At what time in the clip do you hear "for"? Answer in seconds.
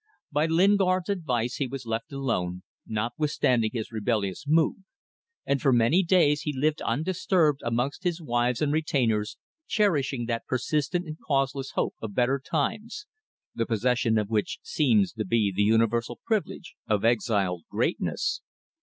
5.61-5.71